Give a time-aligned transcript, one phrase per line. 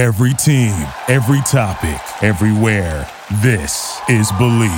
[0.00, 0.72] Every team,
[1.08, 3.06] every topic, everywhere.
[3.42, 4.70] This is Bleav.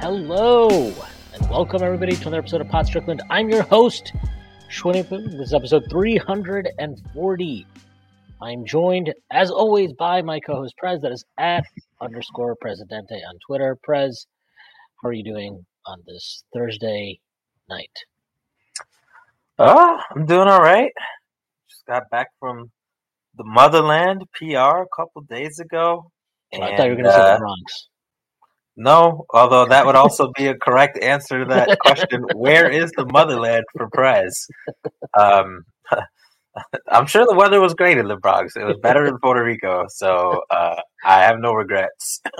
[0.00, 0.92] Hello,
[1.34, 3.22] and welcome everybody to another episode of Pod Strickland.
[3.30, 4.12] I'm your host.
[4.68, 7.66] This is episode 340.
[8.40, 11.00] I'm joined, as always, by my co-host Prez.
[11.00, 11.64] That is at
[12.00, 13.78] underscore Presidente on Twitter.
[13.82, 14.26] Prez,
[15.02, 17.18] how are you doing on this Thursday
[17.68, 17.90] night?
[19.58, 20.92] Oh, I'm doing all right.
[21.70, 22.70] Just got back from
[23.36, 26.10] the motherland PR a couple days ago.
[26.54, 27.88] Oh, I thought you were going to say uh, the Bronx.
[28.76, 32.22] No, although that would also be a correct answer to that question.
[32.34, 34.46] Where is the motherland for Prez?
[35.18, 35.64] Um,
[36.90, 38.56] I'm sure the weather was great in the Bronx.
[38.56, 42.20] It was better in Puerto Rico, so uh, I have no regrets.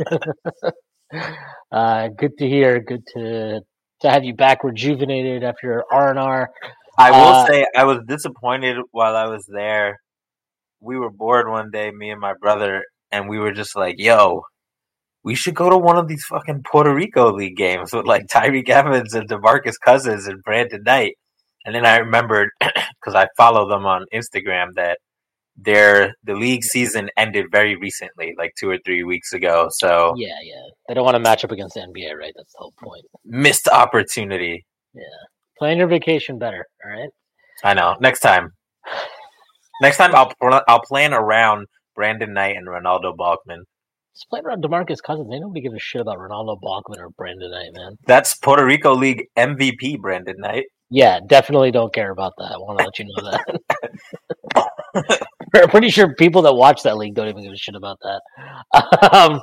[1.71, 2.81] Uh, good to hear.
[2.81, 3.61] Good to
[4.01, 6.51] to have you back, rejuvenated after R and R.
[6.99, 10.01] I will Uh, say I was disappointed while I was there.
[10.81, 14.43] We were bored one day, me and my brother, and we were just like, "Yo,
[15.23, 18.69] we should go to one of these fucking Puerto Rico League games with like Tyreke
[18.69, 21.15] Evans and Demarcus Cousins and Brandon Knight."
[21.67, 24.99] And then I remembered because I follow them on Instagram that
[25.57, 29.69] their the league season ended very recently, like two or three weeks ago.
[29.71, 30.63] So Yeah, yeah.
[30.89, 32.33] They don't want to match up against the NBA, right?
[32.37, 33.05] That's the whole point.
[33.25, 34.65] missed opportunity.
[34.95, 35.03] Yeah,
[35.59, 36.65] plan your vacation better.
[36.85, 37.11] All right.
[37.65, 37.97] I know.
[38.01, 38.51] Next time.
[39.83, 40.33] Next time I'll
[40.69, 43.61] I'll plan around Brandon Knight and Renaldo Balkman.
[44.15, 45.29] Just playing around Demarcus Cousins.
[45.31, 47.97] Ain't nobody give a shit about Renaldo Balkman or Brandon Knight, man.
[48.07, 50.65] That's Puerto Rico League MVP Brandon Knight.
[50.91, 52.53] Yeah, definitely don't care about that.
[52.53, 55.21] I want to let you know that.
[55.63, 58.21] I'm pretty sure people that watch that league don't even give a shit about that.
[59.13, 59.41] Um,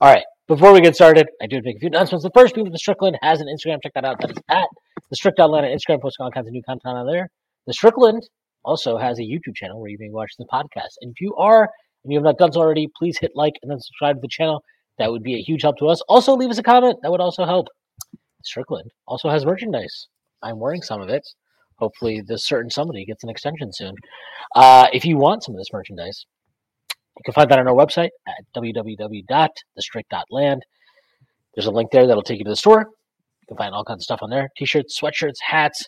[0.00, 0.24] all right.
[0.46, 2.22] Before we get started, I do make a few announcements.
[2.22, 3.78] The first being the Strickland has an Instagram.
[3.82, 4.20] Check that out.
[4.20, 4.66] That is at
[5.08, 7.28] the Strict Atlanta Instagram, posting all kinds of new content on there.
[7.66, 8.22] The Strickland
[8.64, 10.96] also has a YouTube channel where you can watch the podcast.
[11.00, 11.62] And if you are
[12.02, 14.28] and you have not done so already, please hit like and then subscribe to the
[14.28, 14.62] channel.
[14.98, 16.02] That would be a huge help to us.
[16.08, 16.98] Also, leave us a comment.
[17.02, 17.68] That would also help.
[18.42, 20.08] Strickland also has merchandise.
[20.42, 21.22] I'm wearing some of it.
[21.76, 23.94] Hopefully, this certain somebody gets an extension soon.
[24.54, 26.26] Uh, if you want some of this merchandise,
[27.16, 30.62] you can find that on our website at www.thestrict.land.
[31.54, 32.80] There's a link there that'll take you to the store.
[32.80, 35.86] You can find all kinds of stuff on there t-shirts, sweatshirts, hats,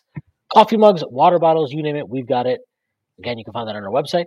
[0.53, 2.61] coffee mugs, water bottles, you name it, we've got it.
[3.19, 4.25] Again, you can find that on our website.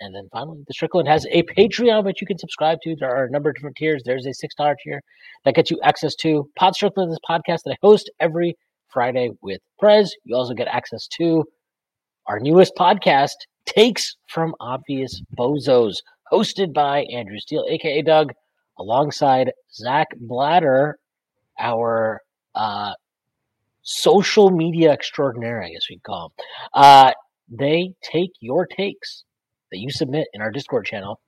[0.00, 2.96] And then finally, the Strickland has a Patreon which you can subscribe to.
[2.98, 4.02] There are a number of different tiers.
[4.04, 5.00] There's a six dollar tier
[5.44, 8.56] that gets you access to Pod Strickland, this podcast that I host every
[8.92, 10.14] Friday with Prez.
[10.24, 11.44] You also get access to
[12.26, 13.30] our newest podcast,
[13.66, 15.96] Takes from Obvious Bozos,
[16.32, 18.32] hosted by Andrew Steele, aka Doug,
[18.78, 20.98] alongside Zach Blatter,
[21.58, 22.20] our
[22.54, 22.92] uh,
[23.82, 26.44] social media extraordinaire, I guess we'd call him.
[26.74, 27.12] Uh,
[27.48, 29.24] they take your takes
[29.70, 31.20] that you submit in our Discord channel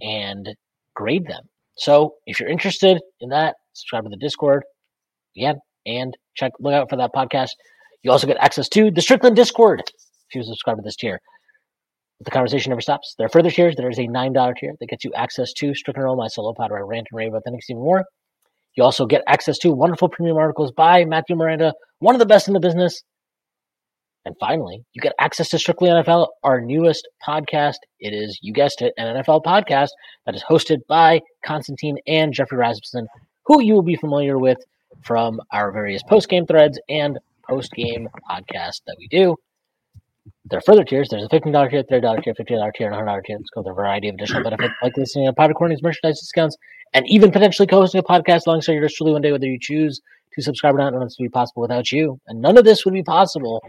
[0.00, 0.48] and
[0.94, 1.44] grade them.
[1.76, 4.64] So if you're interested in that, subscribe to the Discord
[5.36, 7.50] again and check look out for that podcast.
[8.02, 11.20] You also get access to the Strickland Discord if you subscribe to this tier.
[12.20, 13.14] The conversation never stops.
[13.16, 13.76] There are further tiers.
[13.76, 16.52] There is a nine dollar tier that gets you access to Strickland Roll, my solo
[16.52, 18.04] pod where I rant and rave about things even more.
[18.74, 22.48] You also get access to wonderful premium articles by Matthew Miranda, one of the best
[22.48, 23.02] in the business.
[24.24, 27.76] And finally, you get access to Strictly NFL, our newest podcast.
[27.98, 29.88] It is, you guessed it, an NFL podcast
[30.26, 33.06] that is hosted by Constantine and Jeffrey Rasmussen,
[33.46, 34.58] who you will be familiar with
[35.02, 37.18] from our various post game threads and
[37.48, 39.36] post game podcasts that we do.
[40.50, 41.08] There are further tiers.
[41.10, 43.36] There's a $15 tier, $30 tier, $50 tier, and a $100 tier.
[43.38, 46.56] It's got a variety of additional benefits like listening to pod recordings, merchandise discounts,
[46.94, 50.00] and even potentially co-hosting a podcast alongside yours truly one day, whether you choose
[50.34, 50.92] to subscribe or not.
[50.92, 52.18] None of this would be possible without you.
[52.28, 53.62] And none of this would be possible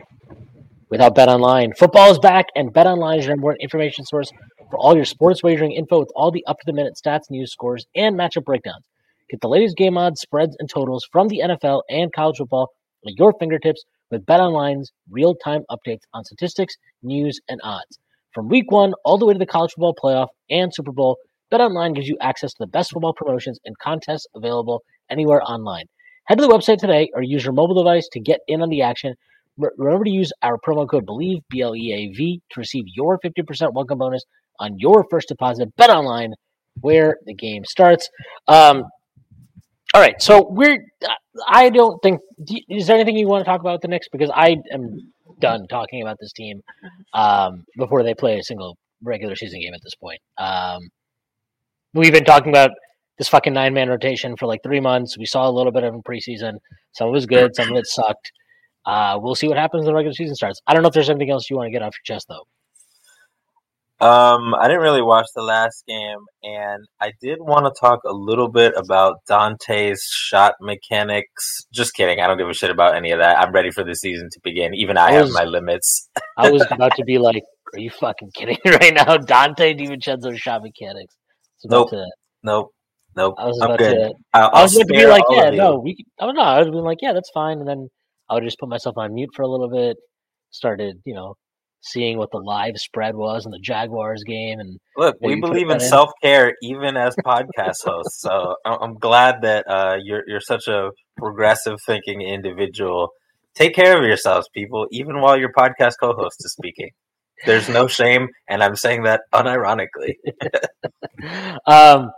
[0.90, 1.74] without Bet Online.
[1.74, 4.32] Football is back, and Bet Online is your number one information source
[4.70, 8.46] for all your sports wagering info with all the up-to-the-minute stats, news, scores, and matchup
[8.46, 8.84] breakdowns.
[9.30, 12.70] Get the latest game odds, spreads, and totals from the NFL and college football
[13.06, 18.00] at your fingertips with BetOnline's real-time updates on statistics, news, and odds.
[18.34, 21.18] From week one all the way to the college football playoff and Super Bowl,
[21.52, 24.82] BetOnline gives you access to the best football promotions and contests available
[25.12, 25.86] anywhere online.
[26.26, 28.82] Head to the website today or use your mobile device to get in on the
[28.82, 29.14] action.
[29.58, 33.20] Remember to use our promo code BLEAV, B L E A V, to receive your
[33.20, 34.24] 50% welcome bonus
[34.60, 35.76] on your first deposit.
[35.76, 36.34] BetOnline,
[36.82, 38.10] where the game starts.
[38.48, 38.86] Um,
[39.94, 40.86] all right, so we're.
[41.48, 42.20] I don't think.
[42.70, 44.08] Is there anything you want to talk about the Knicks?
[44.12, 46.62] Because I am done talking about this team
[47.14, 50.20] um, before they play a single regular season game at this point.
[50.38, 50.82] Um,
[51.94, 52.72] we've been talking about
[53.18, 55.18] this fucking nine man rotation for like three months.
[55.18, 56.58] We saw a little bit of in preseason.
[56.94, 58.32] Some of it was good, some of it sucked.
[58.86, 60.62] Uh, we'll see what happens when the regular season starts.
[60.68, 62.46] I don't know if there's anything else you want to get off your chest though.
[64.02, 68.14] Um, I didn't really watch the last game, and I did want to talk a
[68.14, 71.60] little bit about Donte's shot mechanics.
[71.74, 72.22] Just kidding.
[72.22, 73.38] I don't give a shit about any of that.
[73.38, 74.74] I'm ready for the season to begin.
[74.74, 76.10] Even I, I was, have my limits.
[76.38, 77.44] I was about to be like,
[77.74, 81.16] "Are you fucking kidding right now?" Donte DiVincenzo shot mechanics.
[81.66, 81.90] Nope.
[81.90, 82.06] To,
[82.42, 82.72] nope.
[83.18, 83.36] Nope.
[83.38, 84.14] I was about to.
[84.34, 86.42] I'll, i was about to be like, "Yeah, no, we." I don't know.
[86.42, 87.90] I was being like, "Yeah, that's fine," and then
[88.30, 89.98] I would just put myself on mute for a little bit.
[90.52, 91.36] Started, you know,
[91.82, 94.60] seeing what the live spread was in the Jaguars game.
[94.60, 98.22] And look, we believe in self care even as podcast hosts.
[98.22, 103.10] So I'm glad that uh, you're you're such a progressive thinking individual.
[103.56, 106.92] Take care of yourselves, people, even while your podcast co-host is speaking.
[107.46, 110.16] There's no shame, and I'm saying that unironically.
[111.66, 112.12] um,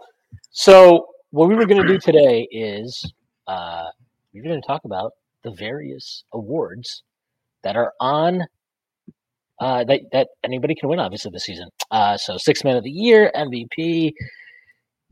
[0.50, 3.12] so what we were going to do today is
[3.48, 3.86] uh,
[4.34, 5.12] we're going to talk about
[5.44, 7.04] the various awards
[7.64, 8.46] that are on
[9.62, 11.70] uh, that that anybody can win obviously this season.
[11.92, 14.12] Uh, so six man of the year, MVP,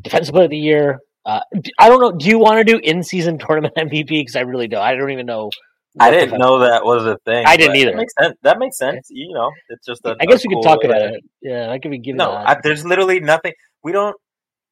[0.02, 1.00] defensive player of the year.
[1.24, 1.42] Uh,
[1.80, 2.12] I don't know.
[2.12, 4.08] Do you want to do in season tournament MVP?
[4.08, 4.82] Because I really don't.
[4.82, 5.52] I don't even know.
[6.00, 7.46] I didn't know that was a thing.
[7.46, 7.92] I didn't either.
[7.92, 8.36] That makes sense.
[8.42, 9.08] That makes sense.
[9.12, 10.04] You know, it's just.
[10.06, 11.24] A, I guess we could talk about it.
[11.42, 12.18] Yeah, I could be giving.
[12.18, 13.54] No, I, there's literally nothing.
[13.84, 14.16] We don't.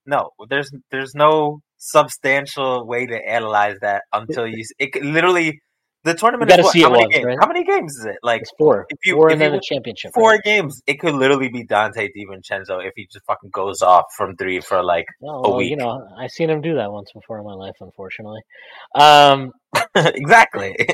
[0.07, 4.63] No, there's there's no substantial way to analyze that until you.
[4.79, 5.59] It literally
[6.07, 6.75] the tournament is what?
[6.75, 7.25] How many once, games?
[7.25, 7.37] Right?
[7.39, 8.15] How many games is it?
[8.23, 8.85] Like it's four.
[8.89, 10.11] If you, four if and then the championship.
[10.13, 10.43] Four right?
[10.43, 10.81] games.
[10.87, 14.83] It could literally be Donte DiVincenzo if he just fucking goes off from three for
[14.83, 15.71] like well, a week.
[15.71, 18.41] You know, I've seen him do that once before in my life, unfortunately.
[18.95, 19.51] Um,
[19.95, 20.75] exactly.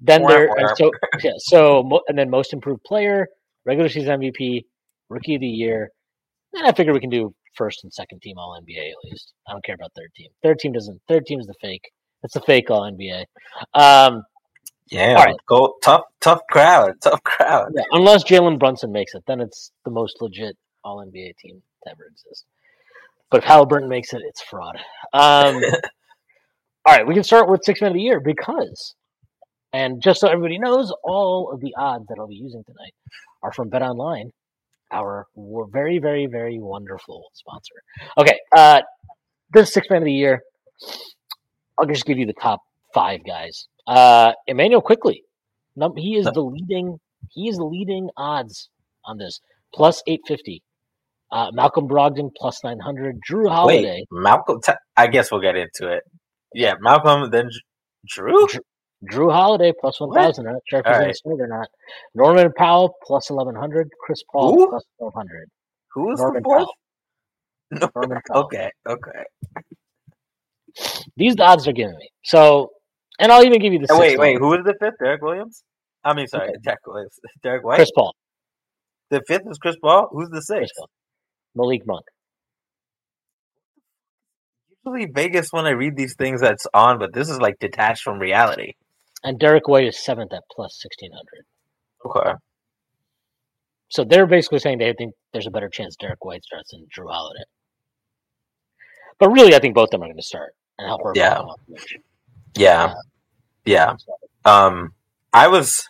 [0.00, 0.92] Then there, so
[1.24, 3.26] yeah, so and then most improved player,
[3.64, 4.62] regular season MVP,
[5.08, 5.90] rookie of the year.
[6.52, 9.32] And I figure we can do first and second team All NBA at least.
[9.48, 10.28] I don't care about third team.
[10.42, 11.00] Third team doesn't.
[11.08, 11.90] Third team is the fake.
[12.22, 13.24] It's a fake All NBA.
[13.74, 14.22] Um,
[14.90, 15.36] yeah, All right.
[15.46, 17.72] go tough, tough crowd, tough crowd.
[17.74, 21.90] Yeah, unless Jalen Brunson makes it, then it's the most legit All NBA team to
[21.90, 22.44] ever exist.
[23.30, 24.76] But if Halliburton makes it, it's fraud.
[25.12, 25.56] Um,
[26.86, 28.94] all right, we can start with six men of the year because,
[29.72, 32.94] and just so everybody knows, all of the odds that I'll be using tonight
[33.42, 34.30] are from Bet Online,
[34.90, 35.26] our
[35.70, 37.74] very, very, very wonderful sponsor.
[38.16, 38.80] Okay, uh,
[39.52, 40.40] this six man of the year.
[41.78, 42.60] I'll just give you the top
[42.94, 45.24] five guys uh, Immanuel Quickley,
[45.96, 46.98] he is the leading.
[47.30, 48.68] He is leading odds
[49.04, 49.40] on this
[49.74, 50.62] plus eight fifty.
[51.32, 53.18] Uh, Malcolm Brogdon plus nine hundred.
[53.28, 54.04] Jrue Holiday.
[54.10, 54.60] Wait, Malcolm.
[54.62, 56.02] T- I guess we'll get into it.
[56.54, 57.30] Yeah, Malcolm.
[57.30, 57.48] Then
[58.06, 58.60] Jrue.
[59.10, 60.44] Jrue, Holiday plus one thousand.
[60.44, 61.16] Not sure if he's right.
[61.24, 61.68] in or not.
[62.14, 63.88] Norman Powell plus eleven hundred.
[64.04, 64.68] Chris Paul Who?
[64.68, 65.48] plus twelve hundred.
[65.94, 66.68] Who is Norman the fourth?
[67.94, 68.44] Norman Powell.
[68.44, 68.70] Okay.
[68.86, 69.24] Okay.
[71.16, 72.10] These odds are giving me.
[72.24, 72.70] So
[73.18, 73.88] and I'll even give you the.
[73.90, 74.38] Oh, wait, wait.
[74.38, 74.98] Who is the fifth?
[75.02, 75.62] Derek Williams.
[76.04, 76.58] I mean, sorry, okay.
[76.62, 77.18] Derek Williams.
[77.42, 77.76] Derrick White.
[77.76, 78.14] Chris Paul.
[79.10, 80.08] The fifth is Chris Paul.
[80.12, 80.74] Who's the sixth?
[81.54, 82.04] Malik Monk.
[84.84, 88.18] Usually Vegas when I read these things that's on, but this is like detached from
[88.18, 88.74] reality.
[89.24, 91.44] And Derrick White is seventh at plus sixteen hundred.
[92.06, 92.38] Okay.
[93.88, 97.10] So they're basically saying they think there's a better chance Derrick White starts than Jrue
[97.10, 97.44] Holiday.
[99.18, 101.12] But really, I think both of them are going to start and help her.
[101.14, 101.42] Yeah.
[102.56, 102.94] Yeah.
[103.64, 103.94] Yeah.
[104.44, 104.90] Um,
[105.32, 105.86] I was.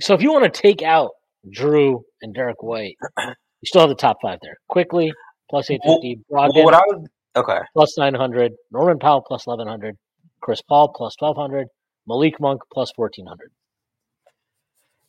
[0.00, 1.10] So if you want to take out
[1.48, 4.56] Jrue and Derrick White, you still have the top five there.
[4.68, 5.12] Quickley,
[5.48, 6.20] plus eight fifty.
[6.30, 8.52] Brogdon what I was okay plus nine hundred.
[8.70, 9.96] Norman Powell plus eleven hundred.
[10.40, 11.68] Chris Paul plus twelve hundred.
[12.06, 13.50] Malik Monk plus fourteen hundred.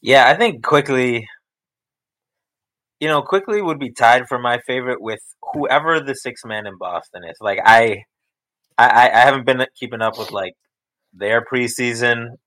[0.01, 1.27] Yeah, I think Quickley,
[3.00, 5.22] You know, Quickley would be tied for my favorite with
[5.53, 7.38] whoever the six man in Boston is.
[7.39, 8.03] Like I,
[8.77, 10.53] I, I haven't been keeping up with like
[11.13, 12.38] their preseason.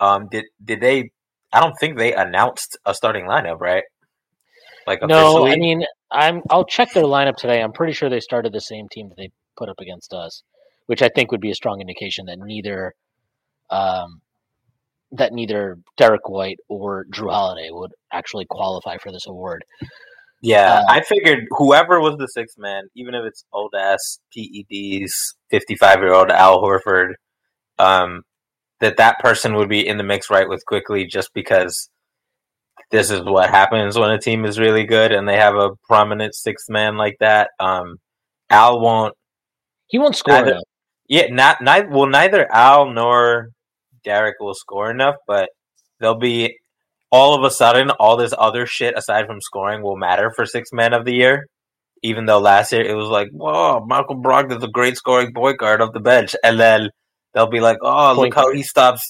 [0.00, 1.10] Um, did did they?
[1.52, 3.84] I don't think they announced a starting lineup, right?
[4.86, 6.42] Like no, I mean, I'm.
[6.50, 7.60] I'll check their lineup today.
[7.60, 10.42] I'm pretty sure they started the same team that they put up against us,
[10.86, 12.94] which I think would be a strong indication that neither,
[13.70, 14.20] um,
[15.12, 19.64] that neither Derrick White or Jrue Holiday would actually qualify for this award.
[20.40, 25.10] Yeah, uh, I figured whoever was the sixth man, even if it's old ass PEDs,
[25.50, 27.14] fifty five year old Al Horford,
[27.78, 28.22] um,
[28.80, 31.88] that that person would be in the mix right with Quickley just because
[32.90, 36.34] this is what happens when a team is really good and they have a prominent
[36.34, 37.50] sixth man like that.
[37.58, 37.96] Um,
[38.50, 39.14] Al won't.
[39.88, 40.34] He won't score.
[40.34, 40.60] Neither,
[41.08, 41.88] yeah, not neither.
[41.88, 43.48] Well, neither Al nor
[44.04, 45.48] Derrick will score enough, but
[46.00, 46.56] they'll be.
[47.12, 50.70] all of a sudden all this other shit aside from scoring will matter for six
[50.72, 51.46] man of the year.
[52.02, 55.80] Even though last year it was like, whoa, Malcolm Brogdon's a great scoring point guard
[55.80, 56.90] off the bench, and then
[57.36, 59.02] they'll be like, oh, Point look how he stops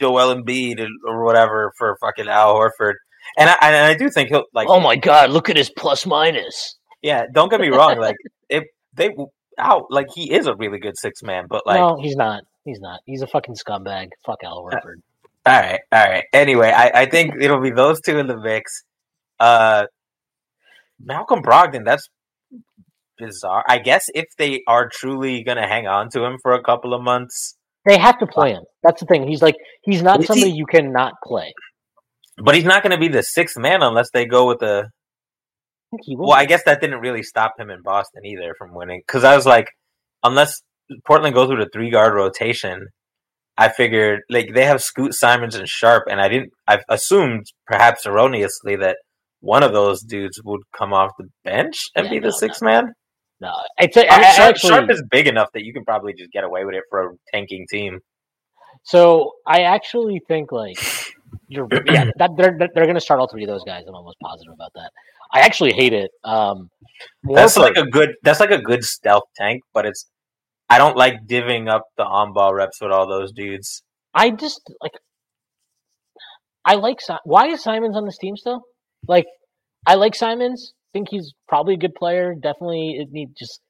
[0.00, 2.94] Joel Embiid or whatever for fucking Al Horford.
[3.36, 6.06] And I, and I do think he'll like, oh my god, look at his plus
[6.06, 6.76] minus.
[7.02, 7.24] yeah.
[7.32, 8.16] Don't get me wrong, like
[8.48, 9.10] if they
[9.58, 12.44] out, like he is a really good six man, but like, no, he's not.
[12.64, 13.00] He's not.
[13.04, 14.10] He's a fucking scumbag.
[14.24, 15.02] Fuck Al Horford.
[15.44, 16.24] All right, all right.
[16.32, 18.84] Anyway, I, I think it'll be those two in the mix.
[19.40, 19.86] Uh,
[21.04, 22.08] Malcolm Brogdon, that's
[23.18, 23.64] bizarre.
[23.68, 26.94] I guess if they are truly going to hang on to him for a couple
[26.94, 28.62] of months, They have to play him.
[28.82, 29.26] That's the thing.
[29.26, 31.52] He's like he's not somebody you cannot play.
[32.42, 34.88] but he's not going to be the sixth man unless they go with the.
[35.94, 35.98] I.
[36.16, 39.36] Well, I guess that didn't really stop him in Boston either from winning because I
[39.36, 39.66] was like,
[40.22, 40.62] unless
[41.06, 42.86] Portland goes with a three guard rotation,
[43.58, 46.50] I figured like they have Scoot Simons and Sharpe, and I didn't.
[46.66, 48.96] I assumed perhaps erroneously that
[49.40, 52.62] one of those dudes would come off the bench and Yeah, be the no, sixth
[52.62, 52.68] no.
[52.68, 52.92] man.
[53.42, 56.12] No, it's a, I mean, Sharpe, actually, Sharpe is big enough that you can probably
[56.14, 57.98] just get away with it for a tanking team.
[58.84, 60.78] So I actually think like
[61.48, 63.82] you're yeah that they're they're going to start all three of those guys.
[63.88, 64.90] I'm almost positive about that.
[65.34, 66.12] I actually hate it.
[66.22, 66.68] Um,
[67.24, 68.10] That's like a good.
[68.22, 70.06] That's like a good stealth tank, but it's.
[70.70, 73.82] I don't like divvying up the on ball reps with all those dudes.
[74.14, 74.92] I just like
[76.64, 78.62] I like why is Simons on this team still?
[79.08, 79.26] Like
[79.86, 80.74] I like Simons.
[80.94, 82.34] I think he's probably a good player.
[82.34, 83.60] Definitely, it need just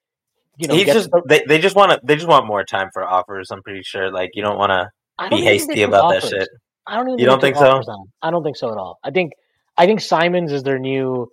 [0.57, 0.75] you know.
[0.75, 3.51] He's just the- they, they just want to they just want more time for offers.
[3.53, 4.11] I'm pretty sure.
[4.13, 4.89] Like you don't want to
[5.19, 6.49] be don't even think hasty about that shit.
[6.87, 7.19] I don't even.
[7.21, 7.71] You don't think so?
[7.71, 8.07] on.
[8.23, 8.99] I don't think so at all.
[9.05, 9.33] I think
[9.79, 11.29] I think Simons is their new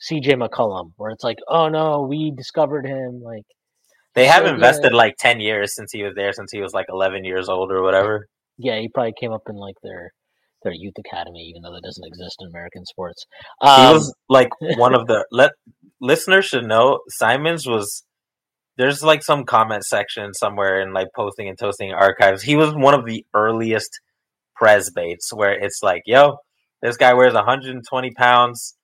[0.00, 0.34] C.J.
[0.34, 3.22] McCollum, where it's like, oh no, we discovered him.
[3.22, 3.44] Like
[4.14, 4.98] They have So, invested yeah.
[4.98, 7.82] like ten years since he was there, since he was like eleven years old or
[7.82, 8.26] whatever.
[8.58, 10.12] yeah, he probably came up in like their
[10.62, 13.24] their youth academy, even though that doesn't exist in American sports.
[13.62, 15.52] he Um, was like one of the let
[16.00, 18.04] listeners should know Simons was
[18.76, 22.42] there's like some comment section somewhere in like posting and toasting archives.
[22.42, 23.90] He was one of the earliest
[24.56, 26.36] pres baits where it's like, yo,
[26.80, 28.76] this guy wears 120 pounds.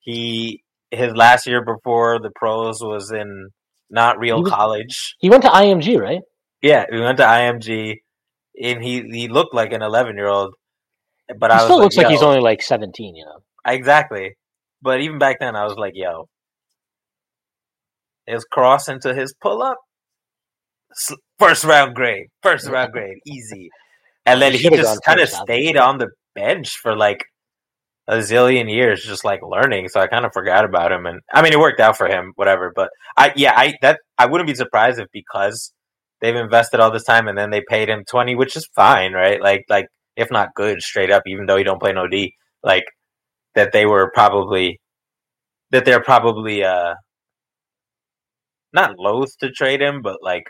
[0.00, 3.48] He his last year before the pros was in
[3.90, 5.16] not real He was- college.
[5.20, 6.20] he went to IMG, right?
[6.60, 7.96] Yeah, we went to IMG
[8.62, 10.54] and he he looked like an 11 year old.
[11.38, 13.14] But He I was still like, looks like he's only like seventeen.
[13.16, 13.38] You know.
[13.66, 14.34] Exactly.
[14.80, 16.28] But even back then, I was like, yo,
[18.26, 19.76] his cross into his pull up,
[21.38, 23.70] first round grade, first round grade, easy.
[24.26, 27.24] And then He he just kind of stayed on the bench for like
[28.08, 29.88] a zillion years, just like learning.
[29.88, 31.06] So I kind of forgot about him.
[31.06, 32.72] And I mean, it worked out for him, whatever.
[32.74, 35.72] But I, yeah, I, that, I wouldn't be surprised if because
[36.20, 39.40] they've invested all this time and then they paid him 20, which is fine, right?
[39.40, 42.84] Like, like, if not good straight up, even though he don't play no D, like,
[43.54, 44.80] that they were probably
[45.70, 46.94] that they're probably uh
[48.72, 50.44] not loath to trade him, but like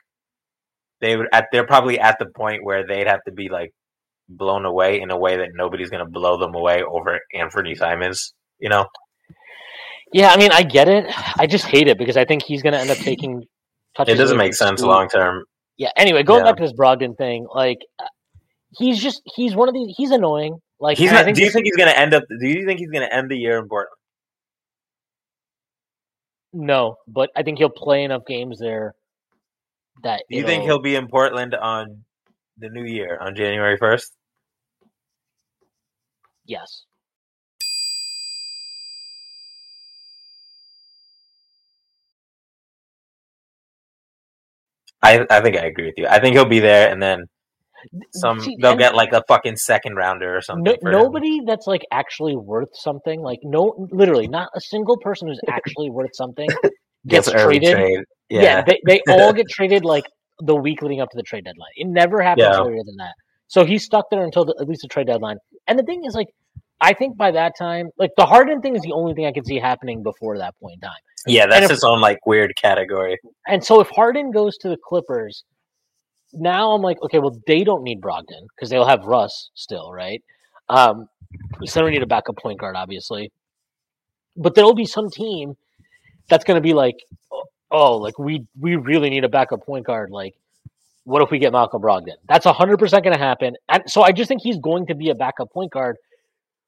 [1.00, 3.71] they would at they're probably at the point where they'd have to be like
[4.28, 8.69] blown away in a way that nobody's gonna blow them away over Anfernee Simons, you
[8.69, 8.87] know?
[10.12, 11.07] Yeah, I mean, I get it.
[11.38, 13.45] I just hate it because I think he's going to end up taking.
[13.97, 15.42] touches It doesn't make sense long term.
[15.78, 15.88] Yeah.
[15.97, 16.50] Anyway, going Yeah.
[16.50, 17.78] back to this Brogdon thing, like
[18.79, 19.95] he's just he's one of these.
[19.97, 20.59] He's annoying.
[20.81, 22.91] Like He's not think do you think he's gonna end up do you think he's
[22.91, 23.97] gonna end the year in Portland?
[26.52, 28.95] no, but I think he'll play enough games there
[30.02, 32.05] that Do you think he'll be in Portland on
[32.59, 34.12] the new year, on January first?
[36.45, 36.85] Yes.
[45.02, 46.07] I I think I agree with you.
[46.07, 47.26] I think he'll be there and then
[48.12, 50.65] some they'll get like a fucking second rounder or something.
[50.65, 50.99] No, for him.
[50.99, 53.21] nobody that's like actually worth something.
[53.21, 56.49] Like no, literally not a single person who's actually worth something
[57.07, 57.75] gets traded.
[57.75, 58.01] trade.
[58.29, 58.62] Yeah, Yeah.
[58.67, 60.05] they, they all get traded like
[60.39, 61.71] the week leading up to the trade deadline.
[61.77, 62.59] It never happens Yeah.
[62.61, 63.12] earlier than that.
[63.49, 65.37] So he's stuck there until the, at least the trade deadline.
[65.69, 66.29] And the thing is, like,
[66.81, 69.45] I think by that time, like the Harden thing is the only thing I can
[69.45, 70.97] see happening before that point in time.
[71.27, 73.19] yeah, that's if- its own like weird category.
[73.47, 75.45] And so if Harden goes to the Clippers,
[76.33, 80.23] now I'm like, okay, well they don't need Brogdon because they'll have Russ still, right?
[80.69, 81.09] Um,
[81.65, 83.31] so need a backup point guard, obviously.
[84.37, 85.55] But there'll be some team
[86.29, 86.97] that's going to be like,
[87.31, 90.11] oh, oh, like we we really need a backup point guard.
[90.11, 90.35] Like,
[91.05, 92.17] what if we get Malcolm Brogdon?
[92.29, 93.55] That's hundred percent going to happen.
[93.69, 95.97] And so I just think he's going to be a backup point guard,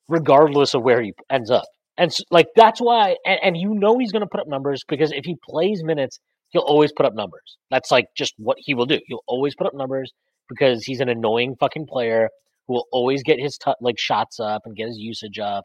[0.08, 1.64] regardless of where he ends up.
[1.96, 4.84] And s like that's why, and, and you know he's going to put up numbers
[4.86, 6.18] because if he plays minutes,
[6.54, 7.58] he'll always put up numbers.
[7.70, 9.00] That's like just what he will do.
[9.06, 10.12] He'll always put up numbers
[10.48, 12.30] because he's an annoying fucking player
[12.66, 15.64] who will always get his t- like shots up and get his usage up,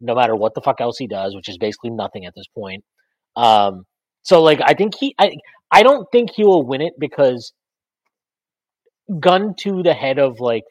[0.00, 2.84] no matter what the fuck else he does, which is basically nothing at this point.
[3.36, 3.84] Um,
[4.22, 5.30] so like I think he, I,
[5.70, 7.52] I don't think he will win it because
[9.20, 10.64] gun to the head of like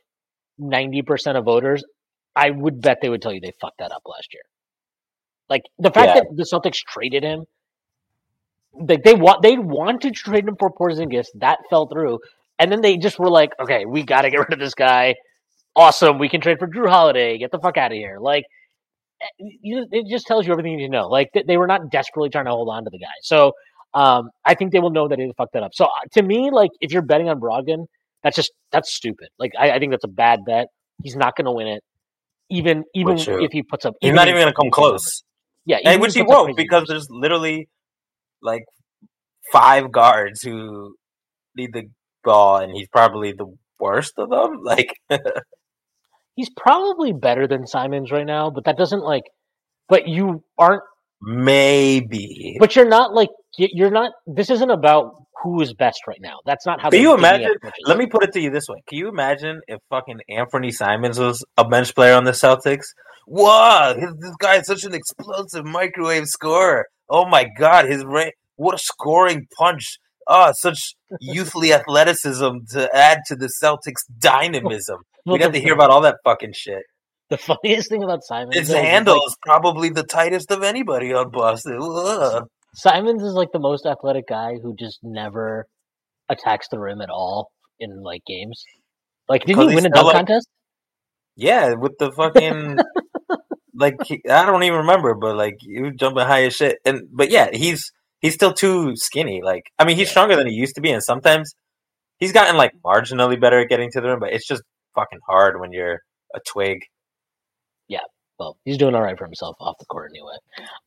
[0.58, 1.86] ninety percent of voters,
[2.36, 4.44] I would bet they would tell you they fucked that up last year.
[5.50, 6.14] Like the fact Yeah.
[6.16, 7.46] that the Celtics traded him,
[8.74, 12.20] like they want they wanted to trade him for Porzingis, that fell through,
[12.60, 15.16] and then they just were like, okay, we got to get rid of this guy.
[15.76, 17.38] Awesome, we can trade for Jrue Holiday.
[17.38, 18.18] Get the fuck out of here.
[18.20, 18.46] Like,
[19.22, 21.08] eh, you, it just tells you everything you need to know.
[21.08, 23.08] Like they, were not desperately trying to hold on to the guy.
[23.22, 23.54] So
[23.94, 25.72] um, I think they will know that they fucked that up.
[25.74, 27.86] So uh, to me, like if you're betting on Brogdon,
[28.24, 29.30] that's just that's stupid.
[29.40, 30.68] Like I, I think that's a bad bet.
[31.04, 31.84] He's not going to win it,
[32.50, 33.96] even even uh, if he puts up.
[34.00, 35.02] He's not even gonna come puts up numbers.
[35.04, 35.24] close.
[35.66, 37.70] Yeah, And which he won't because there's literally
[38.44, 38.64] like
[39.52, 40.96] five guards who
[41.56, 41.84] need the
[42.24, 43.48] ball, and he's probably the
[43.80, 44.60] worst of them.
[44.64, 44.94] Like,
[46.36, 49.24] he's probably better than Simons right now, but that doesn't like.
[49.90, 50.84] But you aren't.
[51.22, 52.58] maybe.
[52.60, 54.12] But you're not like you're not.
[54.26, 55.12] This isn't about
[55.44, 56.38] who is best right now.
[56.46, 56.90] That's not how.
[56.90, 57.52] Can you imagine?
[57.86, 61.20] Let me put it to you this way: Can you imagine if fucking Anfernee Simons
[61.20, 62.86] was a bench player on the Celtics?
[63.28, 66.86] Wow, his- this guy is such an explosive microwave scorer.
[67.10, 69.98] Oh my god, his ra- what a scoring punch!
[70.28, 74.98] Ah, such youthly athleticism to add to the Celtics' dynamism.
[75.26, 76.84] We got the- to hear about all that fucking shit.
[77.30, 80.62] The funniest thing about Simons, His though, is, handle like, is probably the tightest of
[80.64, 81.80] anybody on Boston.
[81.82, 82.44] Ugh.
[82.76, 85.66] Simons is like the most athletic guy who just never
[86.30, 88.64] attacks the rim at all in like games.
[89.30, 90.48] Like, did he win a dunk like- contest?
[91.36, 92.78] Yeah, with the fucking
[93.76, 96.78] like he- I don't even remember, but like he was jumping high as shit.
[96.86, 99.42] And but yeah, he's he's still too skinny.
[99.44, 101.54] Like I mean, he's stronger than he used to be, and sometimes
[102.18, 104.64] he's gotten like marginally better at getting to the rim, but it's just
[104.96, 106.00] fucking hard when you're
[106.36, 106.80] a twig.
[107.88, 108.00] Yeah,
[108.40, 110.36] well, he's doing all right for himself off the court anyway.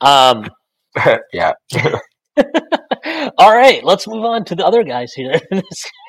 [0.00, 0.48] Um,
[1.32, 1.52] yeah,
[3.38, 5.40] all right, let's move on to the other guys here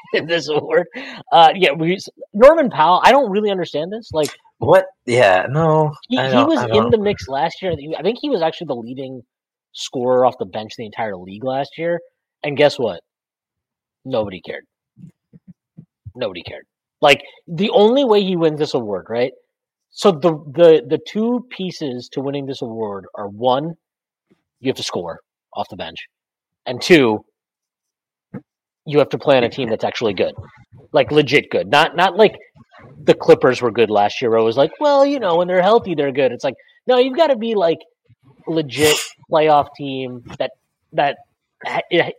[0.13, 0.88] in this, award.
[1.32, 1.98] Uh, yeah, we
[2.34, 3.02] Norman Powell.
[3.04, 4.12] I don't really understand this.
[4.12, 4.86] Like, what?
[5.06, 7.74] Yeah, no, he, he was in the mix last year.
[7.98, 9.22] I think he was actually the leading
[9.74, 12.00] scorer off the bench the entire league last year.
[12.43, 13.02] And guess what?
[14.06, 14.65] Nobody cared.
[16.15, 16.65] Nobody cared.
[17.02, 19.32] Like the only way he wins this award, right?
[19.91, 23.76] So the the the two pieces to winning this award are one,
[24.60, 25.20] you have to score
[25.54, 26.08] off the bench,
[26.65, 27.24] and two,
[28.88, 30.34] you have to play on a team that's actually good,
[30.93, 31.69] like legit good.
[31.69, 32.36] Not not like
[33.04, 34.32] the Clippers were good last year.
[34.32, 36.32] Where it was like, well, you know, when they're healthy, they're good.
[36.32, 36.56] It's like,
[36.88, 37.80] no, you've got to be like
[38.47, 38.95] legit
[39.30, 40.52] playoff team that
[40.93, 41.17] that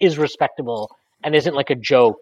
[0.00, 2.18] is respectable and isn't like a joke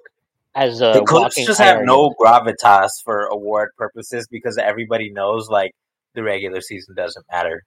[0.54, 5.72] as a the Clips just have no gravitas for award purposes because everybody knows like
[6.14, 7.62] the regular season doesn't matter.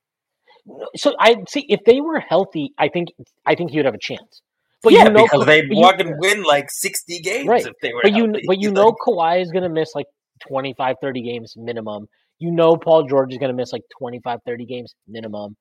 [0.96, 3.10] So I see if they were healthy, I think
[3.46, 4.42] I think you'd have a chance.
[4.84, 7.66] But yeah, you know, because they'd fucking win like sixty games Right.
[7.66, 8.02] if they were.
[8.04, 10.06] But you but you Like, know Kawhi is going to miss like
[10.48, 12.08] 25 30 games minimum.
[12.40, 15.58] You know Paul George is going to miss like 25 30 games minimum.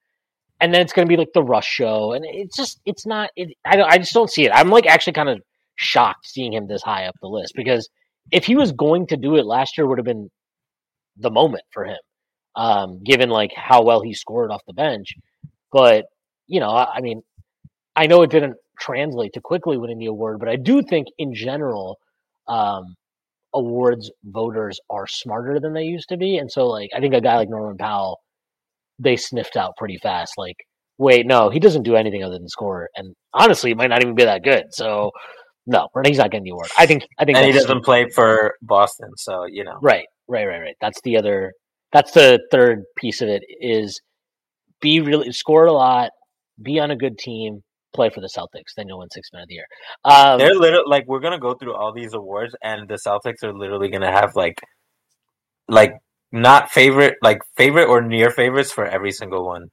[0.60, 3.30] And then it's going to be like the rush show and it's just it's not
[3.36, 4.52] it I don't, I just don't see it.
[4.54, 5.40] I'm like actually kind of
[5.76, 7.88] shocked seeing him this high up the list because
[8.30, 10.28] if he was going to do it last year would have been
[11.16, 11.98] the moment for him.
[12.54, 15.14] Um given like how well he scored off the bench.
[15.72, 16.04] But,
[16.46, 17.22] you know, I, I mean
[17.96, 21.34] I know it didn't translate to Quickley winning the award, but I do think in
[21.34, 21.98] general
[22.46, 22.94] um,
[23.54, 27.20] awards voters are smarter than they used to be, and so like I think a
[27.20, 28.20] guy like Norman Powell,
[28.98, 30.34] they sniffed out pretty fast.
[30.36, 30.56] Like,
[30.98, 34.14] wait, no, he doesn't do anything other than score, and honestly, it might not even
[34.14, 34.64] be that good.
[34.70, 35.10] So,
[35.66, 36.68] no, he's not getting the award.
[36.78, 37.06] I think.
[37.18, 39.78] I think and he doesn't play for Boston, so you know.
[39.82, 40.76] Right, right, right, right.
[40.80, 41.52] That's the other.
[41.92, 43.42] That's the third piece of it.
[43.60, 44.00] Is
[44.80, 46.10] be really score a lot,
[46.62, 47.62] be on a good team,
[47.94, 48.74] play for the Celtics.
[48.76, 49.66] Then you'll win six man of the year.
[50.04, 53.52] Um, They're literally like we're gonna go through all these awards, and the Celtics are
[53.52, 54.60] literally gonna have like,
[55.68, 55.92] like
[56.32, 59.68] not favorite, like favorite or near favorites for every single one.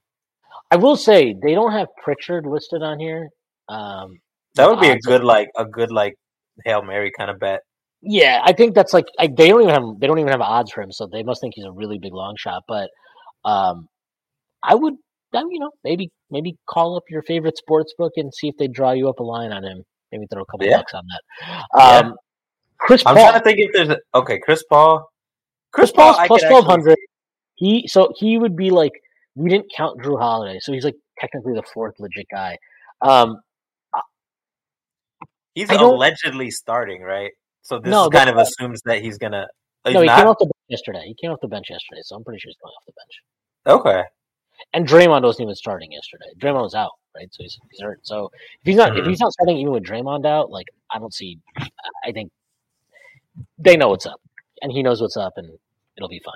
[0.71, 3.29] I will say they don't have Pritchard listed on here.
[3.69, 4.19] Um,
[4.55, 6.15] That would be a good like a good like
[6.65, 7.61] hail mary kind of bet.
[8.01, 10.71] yeah, I think that's like I, they don't even have they don't even have odds
[10.71, 12.63] for him, so they must think he's a really big long shot.
[12.67, 12.89] But
[13.43, 13.87] um,
[14.63, 14.95] I would,
[15.41, 18.91] you know, maybe maybe call up your favorite sports book and see if they draw
[18.91, 19.83] you up a line on him.
[20.11, 20.77] Maybe throw a couple Yeah.
[20.77, 21.79] bucks on that.
[21.81, 22.15] Um,
[22.79, 23.17] Chris Paul.
[23.17, 25.09] I'm trying to think if there's a, okay, Chris Paul.
[25.71, 26.97] Chris Paul's I plus twelve hundred.
[27.55, 28.93] He so he would be like
[29.35, 32.57] we didn't count Jrue Holiday, so he's like technically the fourth legit guy.
[33.01, 33.37] Um,
[35.53, 37.31] He's allegedly starting, right?
[37.61, 39.47] So this No, kind of assumes that he's gonna
[39.85, 40.17] He's no, he not?
[40.17, 41.03] came off the bench yesterday.
[41.05, 43.79] He came off the bench yesterday, so I'm pretty sure he's going off the bench.
[43.79, 44.03] Okay.
[44.73, 46.25] And Draymond wasn't even starting yesterday.
[46.37, 47.27] Draymond was out, right?
[47.31, 47.99] So he's, he's hurt.
[48.03, 49.09] So if he's not if Mhm.
[49.09, 51.39] he's not starting even with Draymond out, like I don't see.
[52.03, 52.31] I think
[53.57, 54.21] they know what's up,
[54.61, 55.49] and he knows what's up, and
[55.97, 56.33] it'll be fine.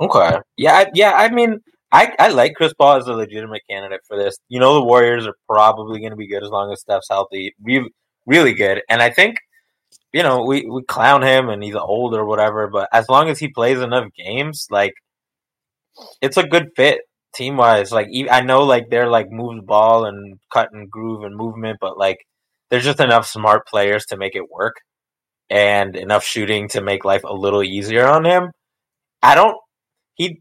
[0.00, 0.38] Okay.
[0.56, 1.12] Yeah, I, yeah.
[1.12, 1.60] I mean,
[1.92, 4.36] I, I like Chris Paul as a legitimate candidate for this.
[4.48, 7.54] You know, the Warriors are probably going to be good as long as Steph's healthy.
[7.62, 7.90] Re-
[8.26, 9.38] really good, and I think
[10.12, 13.38] you know we we clown him and he's old or whatever, but as long as
[13.38, 14.94] he plays enough games, like
[16.20, 17.00] it's a good fit
[17.34, 17.92] team wise.
[17.92, 21.98] Like I know like they're like moves ball and cut and groove and movement, but
[21.98, 22.18] like
[22.70, 24.76] there's just enough smart players to make it work
[25.50, 28.50] and enough shooting to make life a little easier on him.
[29.22, 29.56] I don't
[30.14, 30.40] he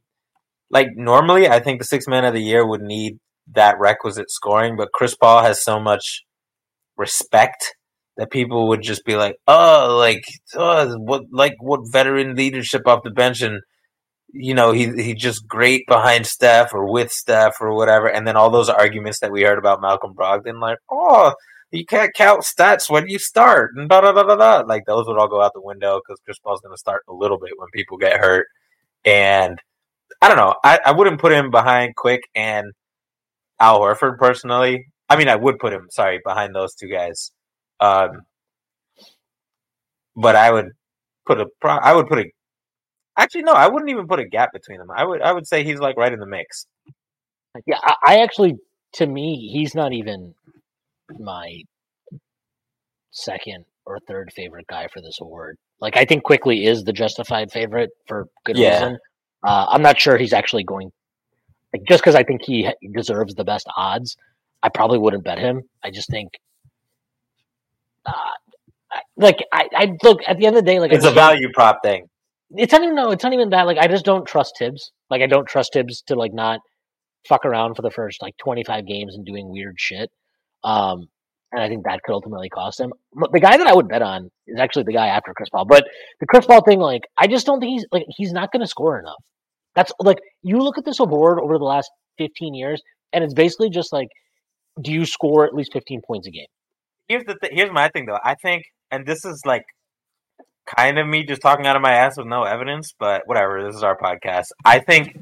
[0.69, 3.17] like normally I think the six man of the year would need
[3.53, 6.23] that requisite scoring, but Chris Paul has so much
[6.97, 7.75] respect
[8.17, 10.23] that people would just be like, oh, like
[10.55, 13.61] oh, what like what veteran leadership off the bench and
[14.33, 18.35] you know he he's just great behind Steph or with Steph or whatever, and then
[18.35, 21.33] all those arguments that we heard about Malcolm Brogdon, like oh.
[21.71, 24.63] You can't count stats when you start, and da da da da da.
[24.67, 27.13] Like those would all go out the window because Chris Paul's going to start a
[27.13, 28.45] little bit when people get hurt,
[29.03, 29.57] and
[30.21, 30.53] I don't know.
[30.63, 32.73] I, I wouldn't put him behind Quick and
[33.59, 34.85] Al Horford personally.
[35.09, 37.31] I mean, I would put him, sorry, behind those two guys.
[37.79, 38.21] Um,
[40.15, 40.67] but I would
[41.25, 42.25] put a, I would put a,
[43.17, 44.89] actually, no, I wouldn't even put a gap between them.
[44.95, 46.65] I would, I would say he's like right in the mix.
[47.65, 48.55] Yeah, I, I actually,
[48.95, 50.33] to me, he's not even
[51.19, 51.61] my
[53.11, 55.57] second or third favorite guy for this award.
[55.79, 58.73] Like, I think Quickley is the justified favorite for good Yeah.
[58.73, 58.97] reason.
[59.45, 60.91] Uh, I'm not sure he's actually going.
[61.73, 64.15] Like, just because I think he deserves the best odds,
[64.61, 65.63] I probably wouldn't bet him.
[65.83, 66.29] I just think,
[68.05, 68.11] uh,
[69.17, 71.83] like, I, I look at the end of the day, like, It's a value prop
[71.83, 72.07] thing.
[72.55, 73.65] It's not even no, it's not even that.
[73.65, 74.91] Like I just don't trust Thibs.
[75.09, 76.59] Like I don't trust Thibs to like not
[77.27, 80.09] fuck around for the first like 25 games and doing weird shit.
[80.63, 81.07] Um,
[81.51, 82.93] and I think that could ultimately cost him.
[83.31, 85.65] The guy that I would bet on is actually the guy after Chris Paul.
[85.65, 85.85] But
[86.19, 88.67] the Chris Paul thing, like I just don't think he's like he's not going to
[88.67, 89.21] score enough.
[89.75, 93.69] That's like you look at this award over the last 15 years, and it's basically
[93.69, 94.07] just like,
[94.81, 96.47] do you score at least 15 points a game?
[97.07, 98.19] here's the th- here's my thing though.
[98.23, 99.63] I think, and this is like
[100.65, 103.63] kind of me just talking out of my ass with no evidence, but whatever.
[103.63, 104.45] This is our podcast.
[104.63, 105.17] I think,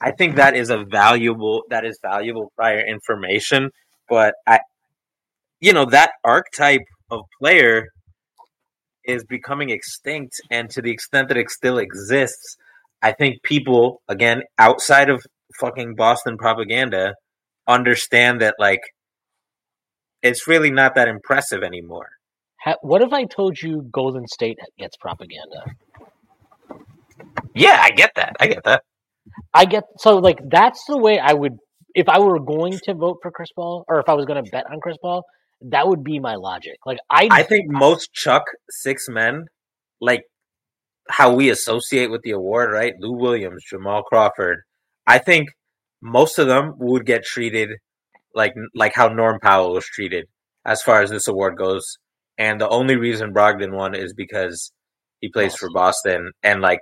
[0.00, 3.70] I think that is a valuable that is valuable prior information.
[4.08, 4.60] But I,
[5.60, 7.88] you know, that archetype of player
[9.04, 12.56] is becoming extinct, and to the extent that it still exists,
[13.00, 15.24] I think people again outside of
[15.60, 17.14] fucking Boston propaganda
[17.66, 18.80] understand that like
[20.22, 22.08] it's really not that impressive anymore.
[22.64, 25.64] Ha- what if I told you Golden State gets propaganda?
[27.54, 28.36] Yeah, I get that.
[28.40, 28.82] I get that.
[29.54, 31.58] I get so like that's the way I would
[31.94, 34.50] if I were going to vote for Chris Paul or if I was going to
[34.50, 35.24] bet on Chris Paul,
[35.62, 36.76] that would be my logic.
[36.86, 39.46] Like I, I think most Chuck six men,
[40.00, 40.22] like
[41.08, 42.94] how we associate with the award, right?
[42.98, 44.62] Lou Williams, Jamal Crawford.
[45.06, 45.50] I think
[46.00, 47.70] most of them would get treated
[48.34, 50.26] like like how Norm Powell was treated
[50.64, 51.98] as far as this award goes.
[52.38, 54.72] And the only reason Brogdon won is because
[55.20, 56.32] he plays for Boston.
[56.42, 56.80] And like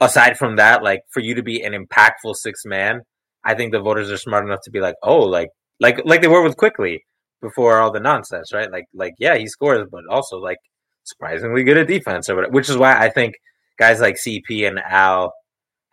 [0.00, 3.00] aside from that, like for you to be an impactful six man,
[3.44, 6.28] I think the voters are smart enough to be like, oh, like like like they
[6.28, 7.04] were with Quickley
[7.40, 8.70] before all the nonsense, right?
[8.70, 10.58] Like like yeah, he scores, but also like
[11.04, 12.52] surprisingly good at defense or whatever.
[12.52, 13.34] Which is why I think
[13.78, 15.32] guys like CP and Al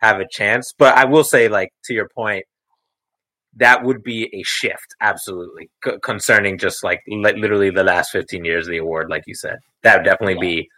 [0.00, 0.72] have a chance.
[0.78, 2.44] But I will say, like to your point,
[3.56, 8.44] that would be a shift, absolutely, c- concerning just like li- literally the last fifteen
[8.44, 9.56] years of the award, like you said.
[9.82, 10.68] That would definitely be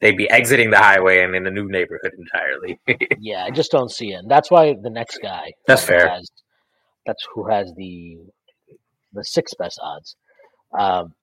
[0.00, 2.78] they'd be exiting the highway and in a new neighborhood entirely.
[3.20, 4.16] yeah, I just don't see it.
[4.16, 6.08] And that's why the next guy That's fair.
[6.08, 6.30] Has,
[7.06, 8.18] that's who has the
[9.12, 10.16] the sixth best odds.
[10.78, 11.14] Um,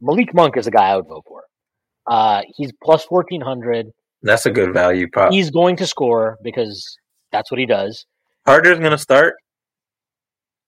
[0.00, 1.42] Malik Monk is the guy I would vote for.
[2.06, 3.86] Uh, he's plus fourteen hundred.
[4.22, 5.32] That's a good value prop.
[5.32, 6.96] He's going to score because
[7.32, 8.06] that's what he does.
[8.46, 9.34] Huerter's gonna start.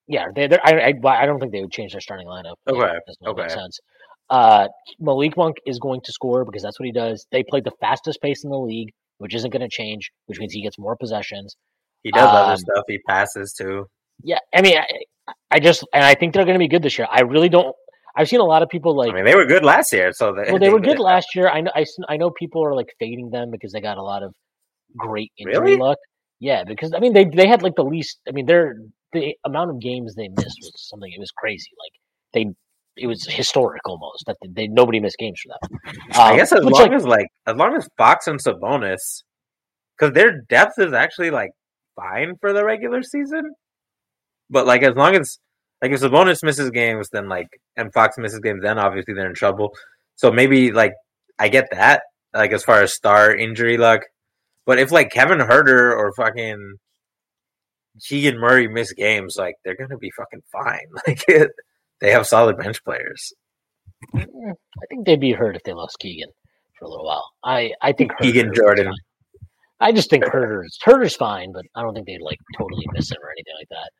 [0.08, 2.54] Yeah, they, they're, I, I, I don't think they would change their starting lineup.
[2.68, 3.48] Okay, That okay.
[3.48, 3.78] sense.
[4.30, 4.68] Uh,
[5.00, 7.26] Malik Monk is going to score because that's what he does.
[7.32, 10.52] They play the fastest pace in the league, which isn't going to change, which means
[10.52, 11.56] he gets more possessions.
[12.02, 12.84] He does other Um, stuff.
[12.88, 13.86] He passes too.
[14.22, 14.86] Yeah, I mean, I,
[15.50, 17.08] I just and I think they're going to be good this year.
[17.10, 17.74] I really don't.
[18.16, 19.10] I've seen a lot of people like.
[19.10, 21.48] I mean, they were good last year, so they, well, they were good last year.
[21.48, 21.70] I know.
[21.74, 24.32] I, I know people are like fading them because they got a lot of
[24.96, 25.76] great injury Really?
[25.76, 25.98] luck.
[26.40, 28.20] Yeah, because I mean they they had like the least.
[28.28, 28.76] I mean, their
[29.12, 31.10] the amount of games they missed was something.
[31.12, 31.70] It was crazy.
[31.78, 31.92] Like
[32.32, 32.54] they
[32.96, 35.78] it was historic almost that they nobody missed games for them.
[36.12, 39.22] I Um, guess as long like, as like as long as Fox and Sabonis,
[39.98, 41.50] because their depth is actually like
[41.94, 43.54] fine for the regular season.
[44.50, 45.38] But like as long as
[45.82, 49.34] like if Sabonis misses games, then like and Fox misses games, then obviously they're in
[49.34, 49.70] trouble.
[50.16, 50.92] So maybe like
[51.38, 52.02] I get that
[52.34, 54.00] like as far as star injury luck,
[54.64, 56.76] but if like Kevin Huerter or fucking
[58.02, 60.86] Keegan Murray miss games, like they're gonna be fucking fine.
[61.06, 61.50] Like it,
[62.00, 63.32] they have solid bench players.
[64.14, 64.24] I
[64.90, 66.28] think they'd be hurt if they lost Keegan
[66.78, 67.30] for a little while.
[67.44, 68.92] I I think Keegan Huerter Jordan.
[69.80, 73.18] I just think Huerter's Huerter's fine, but I don't think they'd like totally miss him
[73.22, 73.90] or anything like that.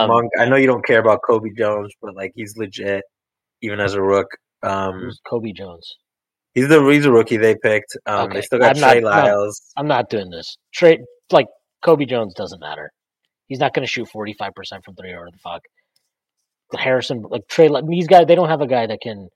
[0.00, 3.04] Um, Monk, I know you don't care about Colby Jones, but like he's legit,
[3.62, 4.28] even as a rook.
[4.62, 5.96] Um, Colby Jones?
[6.54, 7.96] he's the he's a rookie they picked.
[8.06, 8.34] Um, Okay.
[8.34, 9.08] They still got I'm not- Trey no.
[9.08, 9.62] Lyles.
[9.76, 10.56] I'm not doing this.
[10.72, 11.46] Trade like
[11.82, 12.92] Colby Jones doesn't matter.
[13.52, 15.60] He's not going to shoot 45 percent from three or the fuck.
[16.74, 19.28] Harrison, like Trey, these guys, they don't have a guy that can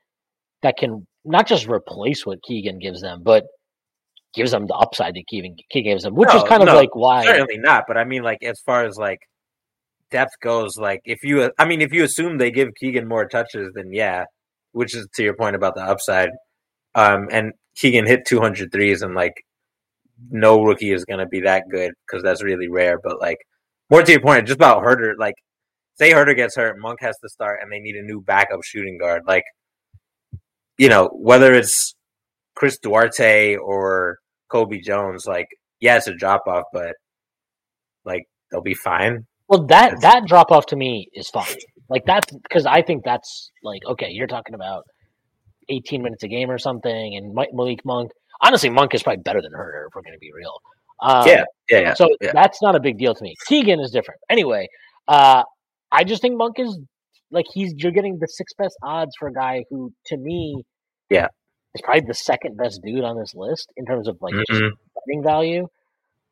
[0.62, 3.44] that can not just replace what Keegan gives them, but
[4.34, 6.94] gives them the upside that Keegan, Keegan gives them, which is No, kind of like
[6.94, 7.26] why.
[7.26, 9.18] Certainly not, but I mean, like as far as like
[10.10, 13.72] depth goes, like if you, I mean, if you assume they give Keegan more touches,
[13.74, 14.24] then yeah,
[14.72, 16.30] which is to your point about the upside.
[16.94, 19.34] Um, and Keegan hit 200 threes, and like
[20.30, 22.98] no rookie is going to be that good because that's really rare.
[22.98, 23.38] But like
[23.90, 25.34] more to your point, just about Huerter, like
[25.94, 28.98] say Huerter gets hurt, Monk has to start, and they need a new backup shooting
[28.98, 29.22] guard.
[29.26, 29.44] Like
[30.78, 31.94] you know whether it's
[32.54, 34.18] Chris Duarte or
[34.50, 35.46] Colby Jones, like
[35.80, 36.94] yeah, it's a drop off, but
[38.04, 39.26] like they'll be fine.
[39.48, 41.56] Well, that That's- that drop off to me is fine.
[41.88, 44.08] Like that's because I think that's like okay.
[44.10, 44.82] You're talking about
[45.68, 48.10] 18 minutes a game or something, and Mike, Malik Monk.
[48.42, 50.52] Honestly, Monk is probably better than Huerter if we're going to be real.
[51.00, 51.94] Um, yeah, yeah, yeah.
[51.94, 52.30] So yeah.
[52.32, 53.34] that's not a big deal to me.
[53.46, 54.20] Keegan is different.
[54.30, 54.68] Anyway,
[55.08, 55.42] uh,
[55.92, 56.78] I just think Monk is
[57.30, 60.64] like he's you're getting the sixth best odds for a guy who, to me,
[61.10, 61.28] Yeah.
[61.74, 64.70] is probably the second best dude on this list in terms of like just Mhm.
[64.94, 65.68] betting value.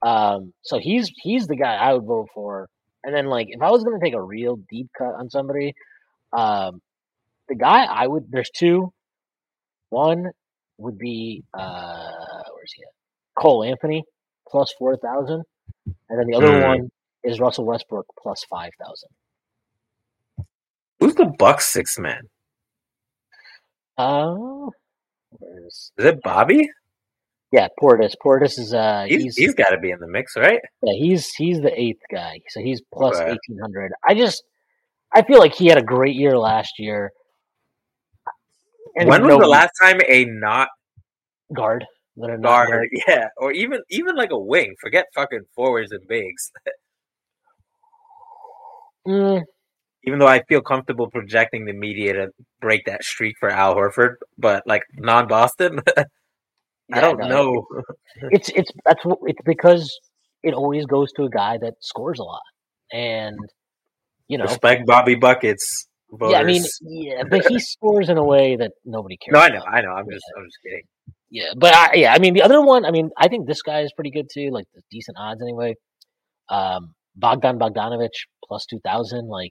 [0.03, 2.69] Um, so he's he's the guy I would vote for.
[3.03, 5.75] And then like if I was going to take a real deep cut on somebody,
[6.33, 6.81] um,
[7.49, 8.93] the guy I would there's two.
[9.91, 10.31] One
[10.79, 12.11] would be uh,
[12.53, 12.89] where's he at?
[13.43, 14.05] Cole Anthony
[14.49, 15.43] plus four thousand,
[16.09, 16.61] and then the other Hmm.
[16.61, 16.91] one
[17.23, 19.11] is Russell Westbrook plus five thousand.
[21.01, 22.23] Who's the Bucks six man?
[23.97, 24.35] Uh,
[25.31, 26.69] where's Is it Bobby?
[27.53, 28.15] yeah Portis?
[28.25, 30.61] Portis is uh He's he's he's got to be in the mix, right?
[30.83, 33.25] yeah he's he's the eighth guy, so he's plus Okay.
[33.27, 33.93] eighteen hundred.
[34.07, 34.43] I just
[35.15, 37.13] I feel like he had a great year last year.
[38.97, 40.69] And when was no the last time a not
[41.55, 41.93] guard that are not
[42.43, 44.75] guard, yeah, or even even like a wing?
[44.81, 46.51] Forget fucking forwards and bigs.
[49.07, 49.43] Mm,
[50.07, 52.29] Even though I feel comfortable projecting the media to
[52.61, 55.81] break that streak for Al Horford, but like non Boston,
[56.93, 57.67] I yeah, don't no, know.
[58.31, 59.91] It's it's that's it's because
[60.43, 62.43] it always goes to a guy that scores a lot,
[62.93, 63.37] and
[64.29, 65.89] you know, Respect Bobby buckets.
[66.29, 69.33] yeah, I mean, yeah, but he scores in a way that nobody cares.
[69.33, 69.75] no, I know, about.
[69.75, 69.91] I know.
[69.93, 70.83] I'm just, I'm just kidding.
[71.35, 73.81] Yeah, but I, yeah, I mean, the other one, I mean, I think this guy
[73.81, 75.75] is pretty good too, like decent odds anyway.
[76.49, 79.51] Um, Bogdan Bogdanovich plus two thousand, like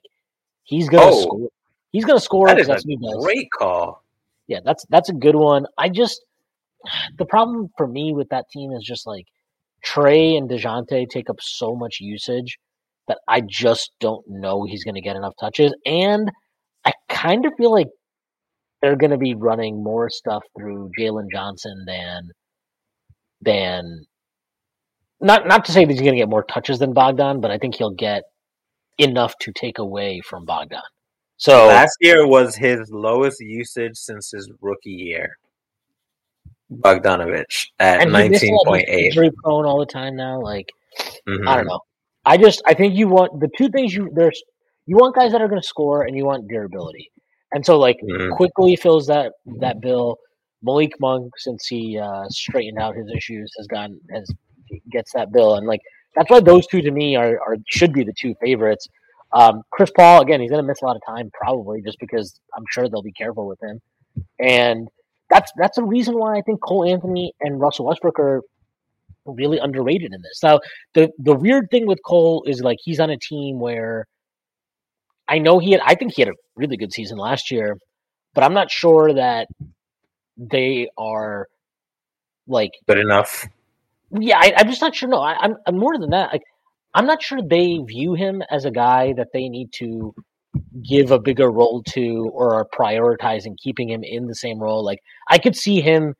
[0.62, 1.20] he's gonna Oh.
[1.22, 1.48] score.
[1.92, 2.48] He's gonna score.
[2.48, 3.22] That is a he does.
[3.22, 4.02] great call.
[4.46, 5.66] Yeah, that's that's a good one.
[5.76, 6.22] I just
[7.18, 9.26] the problem for me with that team is just like
[9.82, 12.58] Trey and Dejounte take up so much usage
[13.08, 16.30] that I just don't know he's going to get enough touches, and
[16.86, 17.88] I kind of feel like
[18.84, 22.30] they're going to be running more stuff through Jalen Johnson than
[23.40, 24.04] than
[25.20, 27.56] not not to say that he's going to get more touches than Bogdan, but I
[27.56, 28.24] think he'll get
[28.98, 30.82] enough to take away from Bogdan.
[31.38, 35.36] So Last year was his lowest usage since his rookie year.
[36.70, 38.20] Bogdanovich at nineteen point eight.
[38.20, 39.06] he missed, nineteen like, point he's eight.
[39.06, 40.40] injury prone all the time now.
[40.40, 40.68] Like
[41.28, 41.48] Mm-hmm.
[41.48, 41.80] I don't know.
[42.24, 44.42] I just I think you want the two things you there's
[44.86, 47.10] you want guys that are going to score and you want durability.
[47.54, 48.36] And so like Mhm.
[48.36, 50.18] Quickley fills that that bill.
[50.62, 54.30] Malik Monk since he uh, straightened out his issues has gone has
[54.90, 55.80] gets that bill and like
[56.14, 58.88] that's why those two to me are, are should be the two favorites.
[59.32, 62.40] Um, Chris Paul again he's going to miss a lot of time probably just because
[62.56, 63.80] I'm sure they'll be careful with him.
[64.38, 64.88] And
[65.30, 68.42] that's that's a reason why I think Cole Anthony and Russell Westbrook are
[69.26, 70.40] really underrated in this.
[70.42, 70.60] Now,
[70.94, 74.06] the the weird thing with Cole is like he's on a team where
[75.28, 77.76] I know he had I think he had a really good season last year,
[78.34, 79.48] but I'm not sure that
[80.36, 81.46] they are
[82.46, 83.46] like Good enough.
[84.10, 85.08] yeah, I, I'm just not sure.
[85.08, 86.32] No, I, I'm, I'm more than that.
[86.32, 86.42] Like,
[86.92, 90.14] I'm not sure they view him as a guy that they need to
[90.88, 94.84] give a bigger role to or are prioritizing keeping him in the same role.
[94.84, 96.14] Like I could see him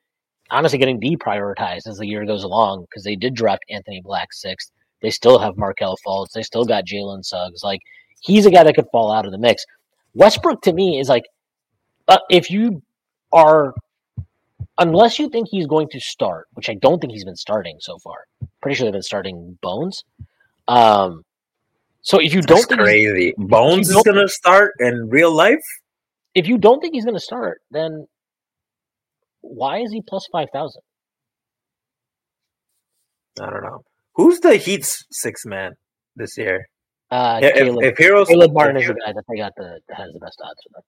[0.50, 4.70] honestly getting deprioritized as the year goes along because they did draft Anthony Black sixth.
[5.02, 6.32] They still have Markelle Fultz.
[6.34, 7.62] They still got Jalen Suggs.
[7.62, 7.80] Like
[8.24, 9.64] he's a guy that could fall out of the mix.
[10.14, 11.24] Westbrook to me is like
[12.08, 12.82] uh, if you
[13.32, 13.74] are
[14.78, 17.98] unless you think he's going to start, which I don't think he's been starting so
[17.98, 18.16] far.
[18.60, 20.02] Pretty sure they've been starting Bones.
[20.68, 21.22] Um,
[22.02, 23.34] so if you don't That's think he's- crazy.
[23.38, 25.62] Bones is gonna start in real life.
[26.34, 28.06] if you don't think he's going to start, then
[29.40, 30.82] why is he plus five thousand?
[33.40, 33.82] I don't know.
[34.14, 35.72] Who's the Heat's six man
[36.16, 36.66] this year?
[37.14, 39.78] Uh, if, Caleb, if Heroes, Caleb Martin if is the guy that they got the
[39.88, 40.82] that has the best odds for them.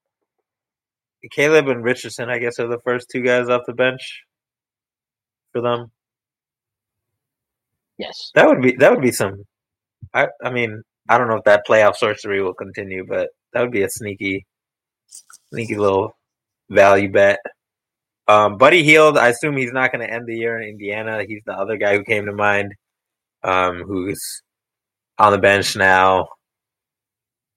[1.30, 4.24] Caleb and Richardson, I guess, are the first two guys off the bench
[5.52, 5.92] for them.
[7.96, 9.44] Yes, That would be that would be some.
[10.12, 13.70] I I mean I don't know if that playoff sorcery will continue, but that would
[13.70, 14.46] be a sneaky,
[15.52, 16.16] sneaky little
[16.70, 17.38] value bet.
[18.26, 21.24] Um, Buddy Hield, I assume he's not going to end the year in Indiana.
[21.24, 22.74] He's the other guy who came to mind,
[23.44, 24.42] um, who's
[25.18, 26.28] on the bench now.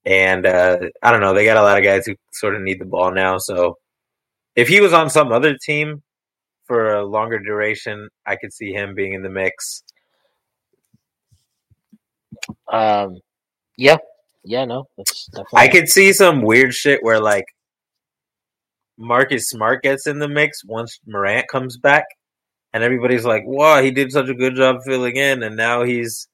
[0.06, 2.80] And uh, I don't know, they got a lot of guys who sort of need
[2.80, 3.38] the ball now.
[3.38, 3.78] So
[4.56, 6.02] if he was on some other team
[6.66, 9.84] for a longer duration, I could see him being in the mix.
[12.72, 13.20] um,
[13.78, 13.98] yeah,
[14.44, 15.60] yeah, no, that's definitely.
[15.60, 17.46] I could see some weird shit where like
[18.98, 22.06] Marcus Smart gets in the mix once Morant comes back,
[22.74, 26.28] and everybody's like, "Wow, he did such a good job filling in, and now he's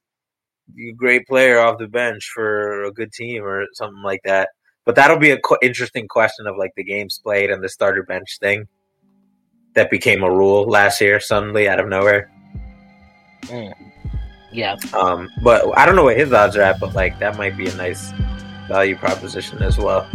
[0.98, 4.50] great player off the bench for a good team or something like that."
[4.86, 8.04] But that'll be a qu- interesting question of like the games played and the starter
[8.04, 8.68] bench thing
[9.74, 12.32] that became a rule last year suddenly out of nowhere.
[13.52, 13.74] yeah,
[14.94, 17.68] Um, but I don't know what his odds are at, but like that might be
[17.68, 18.12] a nice
[18.68, 20.10] value proposition as well.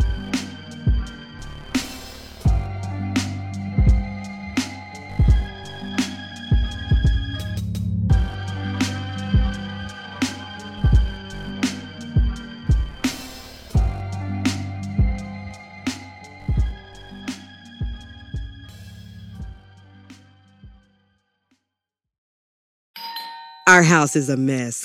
[23.81, 24.85] Our house is a mess.